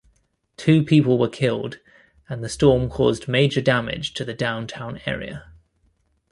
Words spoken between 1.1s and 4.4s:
were killed, and the storm caused major damage to the